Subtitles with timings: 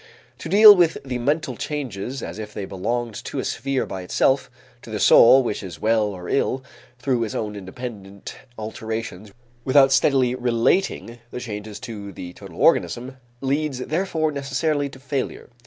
[0.39, 4.49] To deal with the mental changes as if they belonged to a sphere by itself,
[4.81, 6.63] to the soul which is well or ill
[6.97, 9.31] through its own independent alterations
[9.63, 15.49] without steadily relating the changes to the total organism, leads therefore necessarily to failure.